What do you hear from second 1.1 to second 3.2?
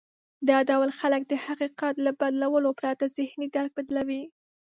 د حقيقت له بدلولو پرته